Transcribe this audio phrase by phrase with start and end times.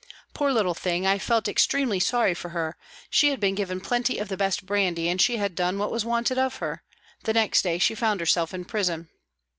[0.33, 2.75] Poor little thing, I felt extremely sorry for her,
[3.11, 6.03] she had been given plenty of the best brandy and she had done what was
[6.03, 6.81] wanted of her;
[7.25, 9.09] the next day she found herself in prison.